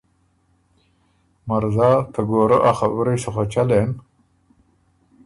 [1.47, 3.89] ”مرزا ته ګورۀ ا خبُرئ سُو خه چلېن۔